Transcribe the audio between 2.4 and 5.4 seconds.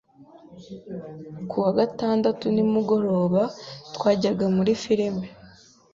nimugoroba, twajyaga muri firime.